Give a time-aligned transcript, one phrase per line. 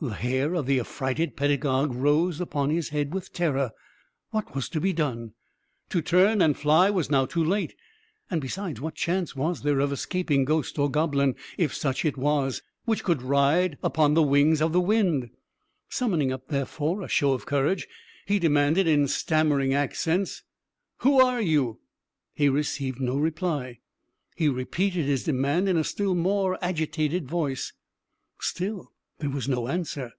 [0.00, 3.72] The hair of the affrighted pedagogue rose upon his head with terror.
[4.32, 5.32] What was to be done?
[5.88, 7.74] To turn and fly was now too late;
[8.30, 12.60] and besides, what chance was there of escaping ghost or goblin, if such it was,
[12.84, 15.30] which could ride upon the wings of the wind?
[15.88, 17.88] Summoning up, therefore, a show of courage,
[18.26, 20.42] he demanded in stammering accents
[20.98, 21.80] "Who are you?"
[22.34, 23.78] He received no reply.
[24.36, 27.72] He repeated his demand in a still more agitated voice.
[28.38, 30.10] Still there was no answer.